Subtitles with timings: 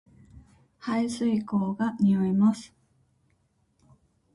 [0.79, 2.73] 排水溝が臭います